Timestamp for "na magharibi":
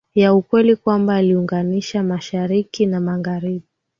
2.85-3.67